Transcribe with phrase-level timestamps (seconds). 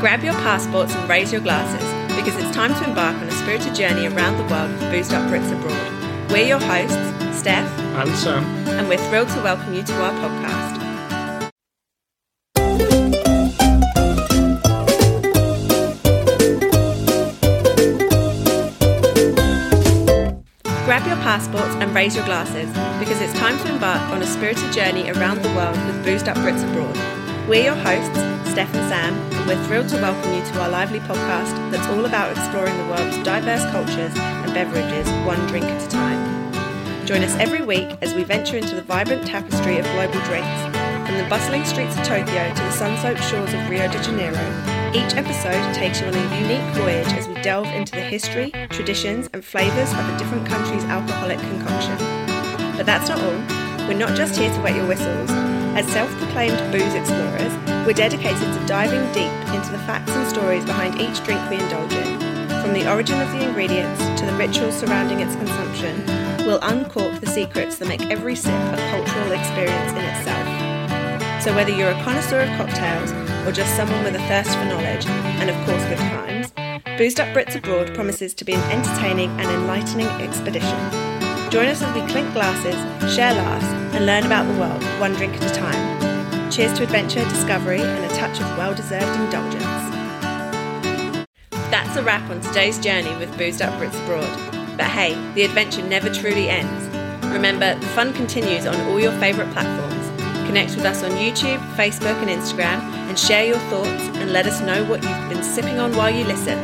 [0.00, 1.82] Grab your passports and raise your glasses
[2.14, 5.28] because it's time to embark on a spirited journey around the world with Boozed Up
[5.30, 6.30] Brits Abroad.
[6.30, 6.94] We're your hosts,
[7.38, 10.76] Steph and Sam, and we're thrilled to welcome you to our podcast.
[20.84, 22.68] Grab your passports and raise your glasses
[23.00, 26.36] because it's time to embark on a spirited journey around the world with Boozed Up
[26.36, 27.15] Brits Abroad.
[27.48, 28.18] We're your hosts,
[28.50, 32.04] Steph and Sam, and we're thrilled to welcome you to our lively podcast that's all
[32.04, 37.06] about exploring the world's diverse cultures and beverages one drink at a time.
[37.06, 40.60] Join us every week as we venture into the vibrant tapestry of global drinks,
[41.06, 44.42] from the bustling streets of Tokyo to the sun-soaked shores of Rio de Janeiro.
[44.90, 49.30] Each episode takes you on a unique voyage as we delve into the history, traditions,
[49.32, 51.96] and flavours of a different country's alcoholic concoction.
[52.76, 53.86] But that's not all.
[53.86, 55.45] We're not just here to wet your whistles.
[55.76, 57.52] As self proclaimed booze explorers,
[57.86, 61.92] we're dedicated to diving deep into the facts and stories behind each drink we indulge
[61.92, 62.18] in.
[62.62, 66.02] From the origin of the ingredients to the rituals surrounding its consumption,
[66.46, 71.44] we'll uncork the secrets that make every sip a cultural experience in itself.
[71.44, 73.12] So, whether you're a connoisseur of cocktails
[73.46, 76.52] or just someone with a thirst for knowledge, and of course good times,
[76.96, 81.15] Boozed Up Brits Abroad promises to be an entertaining and enlightening expedition.
[81.56, 82.74] Join us as we clink glasses,
[83.14, 83.64] share laughs,
[83.96, 86.50] and learn about the world, one drink at a time.
[86.50, 89.64] Cheers to adventure, discovery, and a touch of well deserved indulgence.
[91.70, 94.28] That's a wrap on today's journey with Boozed Up Brits Abroad.
[94.76, 96.94] But hey, the adventure never truly ends.
[97.28, 100.10] Remember, the fun continues on all your favourite platforms.
[100.46, 104.60] Connect with us on YouTube, Facebook, and Instagram, and share your thoughts and let us
[104.60, 106.58] know what you've been sipping on while you listen.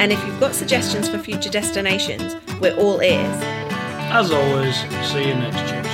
[0.00, 3.65] And if you've got suggestions for future destinations, we're all ears.
[4.08, 4.76] As always,
[5.10, 5.85] see you next year.